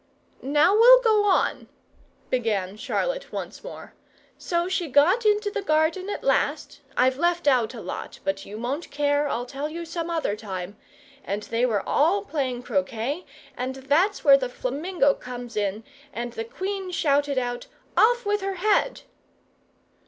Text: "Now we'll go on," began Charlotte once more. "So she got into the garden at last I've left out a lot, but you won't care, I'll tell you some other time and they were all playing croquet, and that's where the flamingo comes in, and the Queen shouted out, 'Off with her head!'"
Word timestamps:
"Now 0.41 0.75
we'll 0.75 0.99
go 1.03 1.25
on," 1.25 1.67
began 2.31 2.75
Charlotte 2.75 3.31
once 3.31 3.63
more. 3.63 3.93
"So 4.35 4.67
she 4.67 4.87
got 4.87 5.27
into 5.27 5.51
the 5.51 5.61
garden 5.61 6.09
at 6.09 6.23
last 6.23 6.81
I've 6.97 7.19
left 7.19 7.47
out 7.47 7.75
a 7.75 7.81
lot, 7.81 8.17
but 8.23 8.43
you 8.43 8.57
won't 8.57 8.89
care, 8.89 9.27
I'll 9.27 9.45
tell 9.45 9.69
you 9.69 9.85
some 9.85 10.09
other 10.09 10.35
time 10.35 10.75
and 11.23 11.43
they 11.43 11.67
were 11.67 11.87
all 11.87 12.23
playing 12.25 12.63
croquet, 12.63 13.27
and 13.55 13.75
that's 13.75 14.23
where 14.23 14.37
the 14.37 14.49
flamingo 14.49 15.13
comes 15.13 15.55
in, 15.55 15.83
and 16.11 16.33
the 16.33 16.45
Queen 16.45 16.89
shouted 16.89 17.37
out, 17.37 17.67
'Off 17.95 18.25
with 18.25 18.41
her 18.41 18.55
head!'" 18.55 19.01